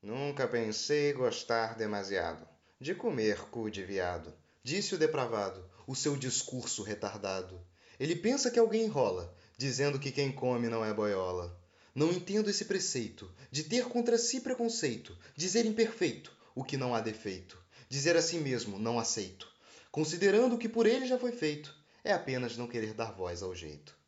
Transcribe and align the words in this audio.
Nunca 0.00 0.46
pensei 0.46 1.12
gostar 1.12 1.74
demasiado 1.76 2.46
de 2.80 2.94
comer 2.94 3.40
cu 3.50 3.68
de 3.68 3.82
viado. 3.82 4.32
Disse 4.62 4.94
o 4.94 4.98
depravado, 4.98 5.68
o 5.88 5.94
seu 5.96 6.16
discurso 6.16 6.84
retardado. 6.84 7.60
Ele 7.98 8.14
pensa 8.14 8.48
que 8.48 8.60
alguém 8.60 8.84
enrola, 8.84 9.34
dizendo 9.56 9.98
que 9.98 10.12
quem 10.12 10.30
come 10.30 10.68
não 10.68 10.84
é 10.84 10.94
boiola. 10.94 11.60
Não 11.92 12.12
entendo 12.12 12.48
esse 12.48 12.66
preceito 12.66 13.28
de 13.50 13.64
ter 13.64 13.86
contra 13.86 14.16
si 14.16 14.40
preconceito, 14.40 15.18
dizer 15.34 15.66
imperfeito 15.66 16.32
o 16.54 16.62
que 16.62 16.76
não 16.76 16.94
há 16.94 17.00
defeito, 17.00 17.60
dizer 17.88 18.16
a 18.16 18.22
si 18.22 18.38
mesmo 18.38 18.78
não 18.78 19.00
aceito, 19.00 19.50
considerando 19.90 20.54
o 20.54 20.58
que 20.58 20.68
por 20.68 20.86
ele 20.86 21.06
já 21.06 21.18
foi 21.18 21.32
feito, 21.32 21.74
é 22.04 22.12
apenas 22.12 22.56
não 22.56 22.68
querer 22.68 22.94
dar 22.94 23.10
voz 23.10 23.42
ao 23.42 23.52
jeito. 23.52 23.98